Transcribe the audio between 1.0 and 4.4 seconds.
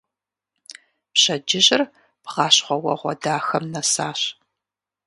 Пщэдджыжьыр бгъащхъуэуэгъуэ дахэм нэсащ.